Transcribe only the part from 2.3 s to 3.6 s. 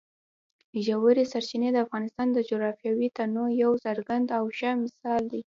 د جغرافیوي تنوع